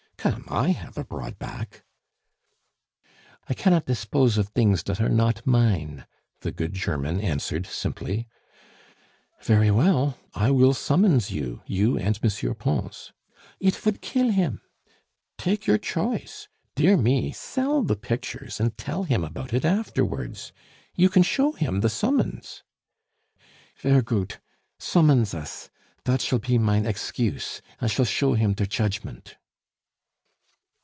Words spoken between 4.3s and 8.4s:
of dings dot are not mine," the good German answered simply.